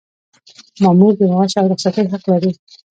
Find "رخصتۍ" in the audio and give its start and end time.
1.73-2.05